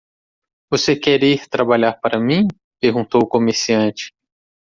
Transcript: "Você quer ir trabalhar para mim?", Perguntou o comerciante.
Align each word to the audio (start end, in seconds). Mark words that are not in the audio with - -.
"Você 0.71 0.95
quer 0.95 1.23
ir 1.23 1.47
trabalhar 1.47 1.93
para 1.93 2.19
mim?", 2.19 2.47
Perguntou 2.81 3.21
o 3.21 3.27
comerciante. 3.27 4.11